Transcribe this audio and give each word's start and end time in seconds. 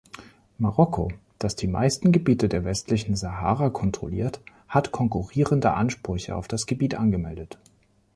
Marokko, 0.57 1.09
das 1.37 1.55
die 1.55 1.67
meisten 1.67 2.11
Gebiete 2.11 2.49
der 2.49 2.65
westlichen 2.65 3.15
Sahara 3.15 3.69
kontrolliert, 3.69 4.41
hat 4.67 4.91
konkurrierende 4.91 5.73
Ansprüche 5.75 6.35
auf 6.35 6.47
das 6.47 6.65
Gebiet 6.65 6.95
angemeldet. 6.95 7.59